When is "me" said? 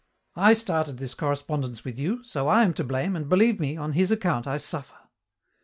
3.59-3.77